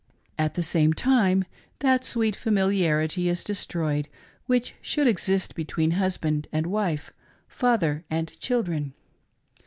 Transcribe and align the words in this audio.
At 0.35 0.55
the 0.55 0.63
same 0.63 0.93
time, 0.93 1.45
that 1.77 2.03
sweet 2.03 2.35
familiarity 2.35 3.29
is 3.29 3.43
destroyed 3.43 4.09
which 4.47 4.73
should 4.81 5.05
exist 5.05 5.53
between 5.53 5.91
husband 5.91 6.47
and 6.51 6.65
wife, 6.65 7.13
father 7.47 8.03
and 8.09 8.31
children. 8.39 8.95